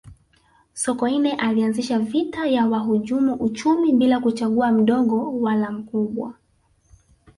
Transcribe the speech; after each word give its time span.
sokoine 0.73 1.31
alianzisha 1.33 1.99
vita 1.99 2.47
ya 2.47 2.65
wahujumu 2.67 3.33
uchumi 3.33 3.93
bila 3.93 4.19
kuchagua 4.19 4.71
mdogo 4.71 5.39
wala 5.41 5.71
mkubwa 5.71 6.33